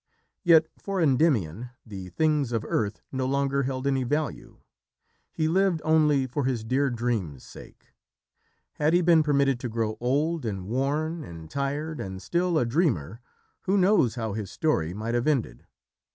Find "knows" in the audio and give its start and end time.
13.77-14.15